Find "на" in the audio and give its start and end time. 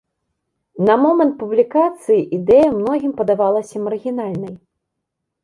0.87-0.95